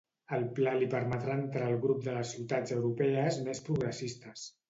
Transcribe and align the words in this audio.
El 0.35 0.45
Pla 0.59 0.71
li 0.77 0.87
permetrà 0.93 1.35
entrar 1.41 1.67
al 1.67 1.77
grup 1.83 2.01
de 2.07 2.15
les 2.17 2.33
ciutats 2.37 2.75
europees 2.77 3.39
més 3.49 3.65
progressistes. 3.69 4.47